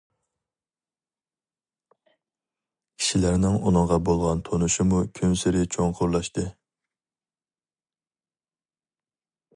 كىشىلەرنىڭ 3.01 3.59
ئۇنىڭغا 3.59 3.99
بولغان 4.09 4.41
تونۇشىمۇ 4.49 5.03
كۈنسېرى 5.21 5.63
چوڭقۇرلاشتى. 5.77 6.47